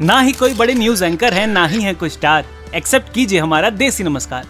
ना 0.00 0.18
ही 0.20 0.32
कोई 0.32 0.54
बड़े 0.54 0.72
न्यूज़ 0.74 1.04
एंकर 1.04 1.34
हैं, 1.34 1.46
ना 1.46 1.66
ही 1.66 1.80
है 1.82 1.92
कोई 1.94 2.08
स्टार 2.08 2.44
एक्सेप्ट 2.74 3.12
कीजिए 3.12 3.38
हमारा 3.40 3.70
देसी 3.70 4.04
नमस्कार। 4.04 4.46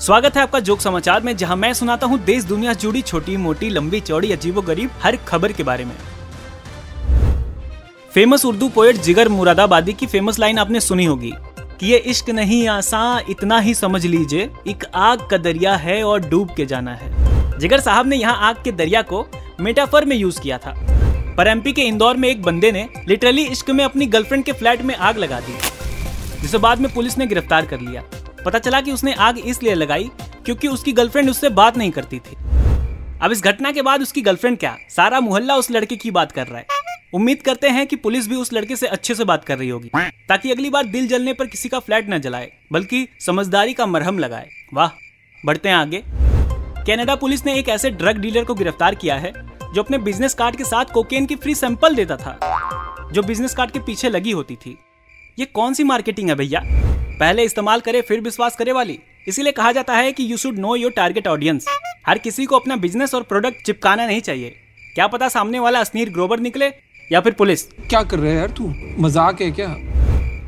स्वागत 0.00 0.36
है 0.36 0.42
आपका 0.42 0.60
जोक 0.60 0.80
समाचार 0.80 1.20
में, 1.22 1.36
जहाँ 1.36 1.56
मैं 1.56 1.72
सुनाता 1.74 2.06
हूँ 2.06 2.18
देश, 2.18 2.44
दुनिया 2.44 2.72
जुड़ी 2.74 3.02
छोटी, 3.02 3.36
मोटी, 3.36 3.68
लंबी, 3.68 4.00
चौड़ी, 4.00 4.32
अजीबो 4.32 4.62
गरीब 4.62 4.90
हर 5.02 5.16
खबर 5.28 5.52
के 5.52 5.62
बारे 5.62 5.84
में। 5.84 5.94
फ़ेमस 8.14 8.44
उर्दू 8.44 8.68
पोएट 8.68 8.96
जिगर 8.96 9.28
मुरादाबादी 9.28 9.92
की 9.92 10.06
फ़ेमस 10.06 10.38
लाइन 10.38 10.58
आपने 10.58 10.80
सुनी 10.80 11.04
होगी 11.04 11.32
कि 11.80 11.86
ये 11.86 11.98
इश्क 11.98 12.30
नहीं 12.30 12.66
आसा 12.68 13.20
इतना 13.30 13.58
ही 13.58 13.74
समझ 13.74 14.04
लीजिए, 14.06 14.50
एक 14.68 14.84
आग 14.94 15.26
का 15.30 15.36
दरिया 15.38 15.76
है 15.76 16.02
और 16.04 16.28
डूब 16.28 16.54
के 16.56 16.66
जाना 16.66 16.94
है। 16.94 17.58
जिगर 17.58 17.80
साहब 17.80 18.06
ने 18.06 18.16
यहाँ 18.16 18.48
आग 18.48 18.62
के 18.64 18.72
दरिया 18.72 19.02
को 19.02 19.26
मेटाफर 19.60 20.04
में 20.04 20.16
यूज़ 20.16 20.40
किया 20.40 20.58
था। 20.58 20.74
पर 21.36 21.48
एमपी 21.48 21.72
के 21.72 21.82
इंदौर 21.82 22.16
में 22.16 22.28
एक 22.28 22.42
बंदे 22.42 22.70
ने 22.72 22.88
लिटरली 23.08 23.42
इश्क 23.46 23.70
में 23.70 23.84
अपनी 23.84 24.06
गर्लफ्रेंड 24.06 24.44
के 24.44 24.52
फ्लैट 24.52 24.82
में 24.82 24.94
आग 24.96 25.18
लगा 25.18 25.40
दी, 25.40 25.52
जिसे 26.40 26.58
बाद 26.58 26.80
में 26.80 26.92
पुलिस 26.94 27.18
ने 27.18 27.26
गिरफ़्तार 27.26 27.66
कर 27.66 27.80
लिया। 27.80 28.02
पता 28.44 28.58
चला 28.58 28.80
कि 28.80 28.92
उसने 28.92 29.12
आग 29.14 29.38
इसलिए 29.38 29.74
लगाई 29.74 30.10
क्योंकि 30.44 30.68
उसकी 30.68 30.92
गर्लफ्रेंड 30.92 31.30
उससे 31.30 31.48
बात 31.50 31.76
नहीं 31.78 31.90
करती 31.90 32.18
थी। 32.18 32.36
अब 33.22 33.32
इस 33.32 33.42
घटना 33.42 33.70
के 33.72 33.82
बाद 33.82 34.02
उसकी 34.02 34.22
गर्लफ्रेंड 34.22 34.58
क्या? 34.58 34.76
सारा 34.90 35.20
मोहल्ला 35.20 35.56
उस 35.56 35.70
लड़के 35.70 35.96
की 35.96 36.10
बात 36.10 36.32
कर 36.32 36.46
रहा 36.46 36.58
है। 36.58 36.66
उम्मीद 37.14 37.42
करते 37.42 37.68
हैं 37.68 37.86
कि 37.86 37.96
पुलिस 37.96 38.28
भी 38.28 38.36
उस 38.36 38.52
लड़के 38.52 38.76
से 38.76 38.86
अच्छे 38.88 39.14
से 39.14 39.24
बात 39.24 39.44
कर 39.44 39.58
रही 39.58 39.68
होगी, 39.68 39.88
ताकि 40.28 40.50
अगली 40.50 40.70
बार 40.70 40.86
दिल 40.86 41.08
जलने 41.08 41.32
पर 41.32 41.46
किसी 41.46 41.68
का 41.68 41.78
फ्लैट 41.78 42.10
न 42.10 42.18
जलाए, 42.18 42.50
बल्कि 42.72 43.06
समझदारी 43.20 43.72
का 43.72 43.86
मरहम 43.86 44.18
लगाए। 44.18 44.48
वाह, 44.74 44.90
बढ़ते 45.44 45.68
हैं 45.68 45.76
आगे। 45.76 46.02
कनाडा 46.86 47.14
पुलिस 47.14 47.44
ने 47.46 47.54
एक 47.54 47.68
ऐसे 47.68 47.90
ड्रग 47.92 48.18
डीलर 48.18 48.44
को 48.44 48.54
गिरफ़्तार 48.54 48.94
किया 48.94 49.16
है 49.16 49.32
जो 49.74 49.82
अपने 49.82 49.98
बिज़नेस 49.98 50.34
कार्ड 50.34 50.56
के 50.56 50.64
साथ 50.64 50.84
कोकेन 50.84 51.26
की 51.26 51.36
फ्री 51.36 51.54
सैंपल 51.54 51.94
देता 51.94 52.16
था 52.16 52.38
जो 53.12 53.22
बिज़नेस 53.22 53.54
कार्ड 53.54 53.70
के 53.70 53.78
पीछे 53.80 54.08
लगी 54.08 54.30
होती 54.32 54.56
थी। 54.56 54.76
ये 55.38 55.44
कौन 55.46 55.74
सी 55.74 55.84
मार्केटिंग 55.84 56.28
है 56.28 56.34
भैया? 56.34 56.60
पहले 57.20 57.44
इस्तेमाल 57.44 57.80
करे 57.80 58.00
फिर 58.02 58.20
विश्वास 58.20 58.56
करे 58.56 58.72
वाली। 58.72 58.98
इसीलिए 59.28 59.52
कहा 59.52 59.72
जाता 59.72 59.96
है 59.96 60.12
कि 60.12 60.30
you 60.32 60.36
should 60.36 60.58
know 60.58 60.74
your 60.76 60.92
target 60.92 61.26
audience 61.28 61.66
हर 62.06 62.18
किसी 62.18 62.46
को 62.46 62.56
अपना 62.56 62.76
बिज़नेस 62.78 63.14
और 63.14 63.22
प्रोडक्ट 63.22 63.64
चिपकाना 63.66 64.06
नहीं 64.06 64.20
चाहिए। 64.20 64.54
क्या 64.94 65.06
पता 65.06 65.28
सामने 65.28 65.58
वाला 65.60 65.80
असनीर 65.80 66.10
ग्रोवर 66.10 66.40
निकले 66.40 66.72
या 67.10 67.20
फिर 67.20 67.32
पुलिस। 67.32 67.62
क्या 67.64 68.02
कर 68.02 68.18
रहे 68.18 68.32
हैं 68.32 68.38
यार 68.38 68.50
तू? 68.50 68.72
मज़ाक 68.98 69.42
है 69.42 69.50
क्या? 69.50 69.68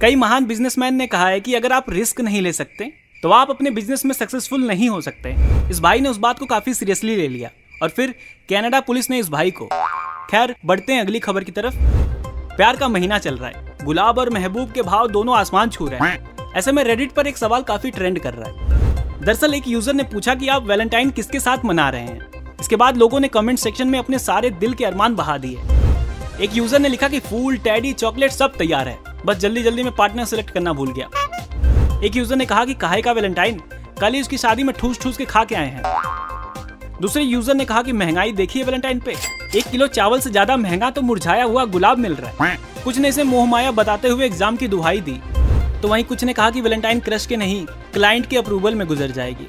कई 0.02 0.16
महान 0.16 0.46
बिजनेसमैन 0.46 0.94
ने 0.94 1.06
कहा 1.06 1.28
है 1.28 1.40
कि 1.40 1.54
अगर 1.54 1.72
आप 1.72 1.90
रिस्क 1.90 2.20
नहीं 2.20 2.40
ले 2.42 2.52
सकते 2.52 2.92
तो 3.22 3.30
आप 3.30 3.50
अपने 3.50 3.70
बिज़नेस 3.70 4.04
में 4.04 4.12
सक्सेसफुल 4.14 4.66
नहीं 4.66 4.88
हो 4.88 5.00
सकते। 5.00 5.34
इस 5.70 5.80
भाई 5.80 6.00
ने 6.00 6.08
उस 6.08 6.16
बात 6.18 6.38
को 6.38 6.46
काफ़ी 6.46 6.74
सीरियसली 6.74 7.16
ले 7.16 7.28
लिया। 7.28 7.50
और 7.82 7.88
फिर 7.88 8.14
कनाडा 8.48 8.80
पुलिस 8.80 9.10
ने 9.10 9.18
इस 9.18 9.28
भाई 9.30 9.50
को। 9.50 9.68
खैर, 10.30 10.54
बढ़ते 10.66 10.92
हैं 10.92 11.00
अगली 11.00 11.18
खबर 11.18 11.44
की 11.44 11.52
तरफ़। 11.52 11.74
प्यार 12.56 12.76
का 12.76 12.88
महीना 12.88 13.18
चल 13.18 13.36
रहा 13.36 13.48
है। 13.48 13.76
गुलाब 13.84 14.18
और 14.18 14.30
महबूब 14.30 14.72
के 14.72 14.82
भाव 14.82 15.08
दोनों 15.08 15.36
आसमान 15.36 15.70
छू 15.70 15.86
रहे 15.86 16.08
हैं। 16.08 16.52
ऐसे 16.56 16.72
में 16.72 16.82
रेडिट 16.84 17.12
पर 17.12 17.26
एक 17.26 17.38
सवाल 17.38 17.62
काफ़ी 17.62 17.90
ट्रेंड 17.90 18.18
कर 18.18 18.34
रहा 18.34 18.48
है। 18.48 19.20
दरअसल 19.20 19.54
एक 19.54 19.68
यूज़र 19.68 19.94
ने 19.94 20.02
पूछा 20.02 20.34
कि 20.34 20.48
आप 20.48 20.66
वैलेंटाइन 20.66 21.10
किसके 21.10 21.40
साथ 21.40 21.64
मना 21.64 21.88
रहे 21.88 22.02
हैं? 22.02 22.30
इसके 22.60 22.76
बाद 22.76 22.96
लोगों 22.96 23.20
ने 23.20 23.28
कमेंट 23.28 23.58
सेक्शन 23.58 23.88
में 23.88 23.98
अपने 23.98 24.18
सारे 24.18 24.50
दिल 24.50 24.74
के 24.74 24.84
अरमान 24.84 25.14
बहा 25.14 25.36
दिए। 25.38 25.58
एक 26.40 26.56
यूज़र 26.56 26.78
ने 26.78 26.88
लिखा 26.88 27.08
कि 27.08 27.20
फूल 27.20 27.56
टैडी 27.58 27.92
चॉकलेट 27.92 28.30
सब 28.30 28.56
तैयार 28.56 28.88
है। 28.88 28.98
बस 29.26 29.36
जल्दी 29.36 29.62
जल्दी 29.62 29.82
में 29.82 29.92
पार्टनर 29.92 30.24
सेलेक्ट 30.24 30.50
करना 30.50 30.72
भूल 30.72 30.92
गया। 30.92 31.08
एक 32.04 32.16
यूज़र 32.16 32.36
ने 32.36 32.46
कहा 32.46 32.64
कि 32.64 32.74
काहे 32.74 33.02
का 33.02 33.12
वैलेंटाइन 33.12 33.60
कल 34.00 34.12
ही 34.12 34.20
उसकी 34.20 34.38
शादी 34.38 34.62
में 34.62 34.74
ठूस 34.78 35.00
ठूस 35.00 35.16
के 35.16 35.24
खा 35.24 35.44
के 35.44 35.54
आए 35.54 35.66
हैं। 35.66 35.82
दूसरे 37.02 37.22
यूज़र 37.22 37.54
ने 37.54 37.64
कहा 37.64 37.80
कि 37.82 37.92
महँगाई 37.92 38.32
देखिए 38.32 38.64
वैलेंटाइन 38.64 38.98
पे। 39.00 39.14
एक 39.56 39.66
किलो 39.70 39.86
चावल 39.86 40.20
से 40.20 40.30
ज़्यादा 40.30 40.56
महँगा 40.56 40.90
तो 40.90 41.02
मुरझाया 41.02 41.44
हुआ 41.44 41.64
गुलाब 41.66 41.98
मिल 41.98 42.14
रहा 42.14 42.44
है। 42.44 42.58
कुछ 42.84 42.98
ने 42.98 43.08
इसे 43.08 43.24
मोह 43.24 43.46
माया 43.46 43.70
बताते 43.70 44.08
हुए 44.08 44.26
एग्ज़ाम 44.26 44.56
की 44.56 44.68
दुहाई 44.68 45.00
दी। 45.00 45.18
तो 45.82 45.88
वहीं 45.88 46.04
कुछ 46.04 46.24
ने 46.24 46.32
कहा 46.32 46.50
कि 46.50 46.60
वैलेंटाइन 46.60 47.00
क्रश 47.00 47.26
के 47.26 47.36
नहीं, 47.36 47.64
क्लाइंट 47.94 48.26
के 48.26 48.36
अप्रूवल 48.38 48.74
में 48.74 48.86
गुजर 48.88 49.10
जाएगी। 49.10 49.46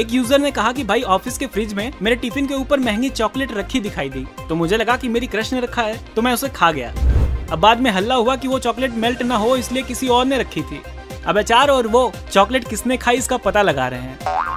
एक 0.00 0.12
यूज़र 0.12 0.38
ने 0.38 0.50
कहा 0.50 0.72
कि 0.72 0.84
भाई 0.84 1.02
ऑफ़िस 1.16 1.38
के 1.38 1.46
फ्रिज 1.46 1.74
में 1.74 1.92
मेरे 2.02 2.16
टिफ़िन 2.16 2.46
के 2.46 2.54
ऊपर 2.54 2.80
महँगी 2.80 3.10
चॉकलेट 3.10 3.52
रखी 3.52 3.80
दिखाई 3.80 4.10
दी। 4.10 4.26
तो 4.48 4.54
मुझे 4.54 4.76
लगा 4.76 4.96
कि 4.96 5.08
मेरी 5.08 5.26
क्रश 5.26 5.52
ने 5.52 5.60
रखा 5.60 5.82
है 5.82 5.98
तो 6.16 6.22
मैं 6.22 6.32
उसे 6.32 6.48
खा 6.48 6.72
गया। 6.72 6.92
अब 7.52 7.58
बाद 7.58 7.80
में 7.80 7.90
हल्ला 7.90 8.14
हुआ 8.14 8.36
कि 8.36 8.48
वो 8.48 8.58
चॉकलेट 8.58 8.94
मेल्ट 8.96 9.22
ना 9.22 9.36
हो, 9.36 9.56
इसलिए 9.56 9.82
किसी 9.82 10.08
और 10.08 10.24
ने 10.26 10.38
रखी 10.38 10.62
थी। 10.62 10.82
अब 11.26 11.38
अचार 11.38 11.70
और 11.70 11.86
वो 11.86 12.10
चॉकलेट 12.32 12.68
किसने 12.68 12.96
खाई 12.96 13.16
इसका 13.16 13.36
पता 13.38 13.62
लगा 13.62 13.88
रहे 13.88 14.00
हैं। 14.00 14.53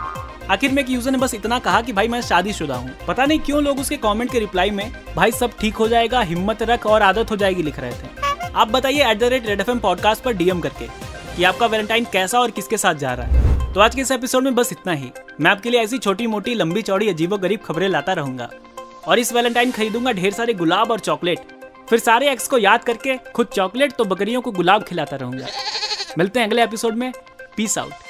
आखिर 0.50 0.72
में 0.72 0.82
एक 0.82 0.90
यूज़र 0.90 1.12
ने 1.12 1.18
बस 1.18 1.34
इतना 1.34 1.58
कहा 1.60 1.82
कि 1.82 1.94
भाई 1.94 2.08
मैं 2.08 2.22
शादीशुदा 2.22 2.76
हूँ। 2.76 2.92
पता 3.08 3.26
नहीं 3.26 3.40
क्यों 3.40 3.62
लोग 3.64 3.80
उसके 3.80 3.98
कमेंट 3.98 4.32
के 4.32 4.40
रिप्लाई 4.40 4.70
में, 4.72 4.92
भाई 5.16 5.32
सब 5.32 5.58
ठीक 5.60 5.76
हो 5.76 5.88
जाएगा, 5.88 6.22
हिम्मत 6.22 6.62
रख 6.64 6.86
और 6.86 7.02
आदत 7.02 7.32
हो 7.32 7.36
जाएगी 7.36 7.64
लिख 7.64 7.80
रहे 7.80 7.92
थे। 7.92 8.52
आप 8.56 8.68
बताइए 8.68 9.10
at 9.10 9.20
the 9.20 9.24
rate 9.24 9.48
red 9.48 9.62
FM 9.62 9.72
M 9.72 9.80
पॉडकास्ट 9.80 10.24
पर 10.24 10.34
डीएम 10.34 10.60
करके 10.60 10.88
कि 11.36 11.44
आपका 11.44 11.66
वैलेंटाइन 11.66 12.06
कैसा 12.14 12.40
और 12.40 12.52
किसके 12.52 12.78
साथ 12.78 12.96
जा 12.96 13.14
रहा 13.14 13.28
है। 13.28 13.74
तो 13.74 13.80
आज 13.80 13.96
के 13.96 14.02
इस 14.02 14.12
एपिसोड 14.12 14.44
में 14.44 14.56
बस 14.56 14.72
इतना 14.72 14.94
ही। 14.94 15.12
मैं 15.42 15.52
आपके 15.52 15.70
लिए 15.70 15.82
ऐसी 15.82 15.98
छोटी 15.98 16.28
मोटी 16.28 16.54
लंबी 16.54 16.82
चौड़ी 16.82 17.10
अजीबो 17.10 17.38
गरीब 17.38 17.60
खबरें 17.66 17.88
लाता 17.90 18.14
रहूँगा। 18.14 18.50
और 19.08 19.20
इस 19.20 19.34
वैलेंटाइन 19.34 19.72
खरीदूँगा 19.72 20.12
ढेर 20.12 20.34
सारे 20.34 20.54
गुलाब 20.54 20.92
और 20.92 21.00
चॉकलेट 21.00 21.56
फिर 21.90 22.00
सारे 22.00 22.32
एक्स 22.32 22.48
को 22.48 22.58
याद 22.58 22.84
करके 22.84 23.18
खुद 23.36 23.48
चॉकलेट 23.48 23.94
तो 23.98 24.06
बकरियों 24.06 24.42
को 24.42 24.52
गुलाब 24.52 24.84
खिलाता 24.84 25.16
रहूँगा। 25.16 25.48
मिलते 26.18 26.40
हैं 26.40 26.48
अगले 26.48 26.64
एपिसोड 26.64 26.96
में। 26.96 27.12
Peace 27.58 27.78
out 27.78 28.07